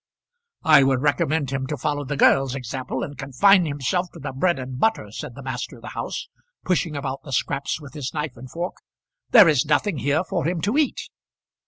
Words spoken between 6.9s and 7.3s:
about